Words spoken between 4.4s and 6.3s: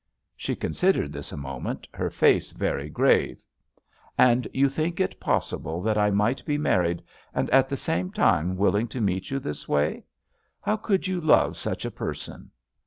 you thiiik it possible that I